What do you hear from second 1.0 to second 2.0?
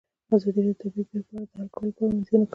پېښې په اړه د حل کولو